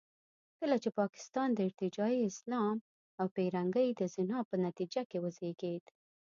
[0.59, 2.75] کله چې پاکستان د ارتجاعي اسلام
[3.19, 5.85] او پیرنګۍ د زنا په نتیجه کې وزېږېد.